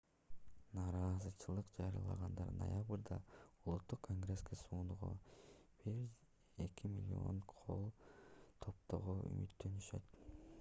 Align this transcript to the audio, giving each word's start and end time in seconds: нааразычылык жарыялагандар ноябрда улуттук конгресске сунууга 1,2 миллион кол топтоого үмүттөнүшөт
нааразычылык 0.75 1.67
жарыялагандар 1.79 2.49
ноябрда 2.61 3.17
улуттук 3.35 4.01
конгресске 4.07 4.59
сунууга 4.63 5.11
1,2 5.91 6.91
миллион 6.95 7.43
кол 7.55 7.87
топтоого 8.65 9.17
үмүттөнүшөт 9.31 10.13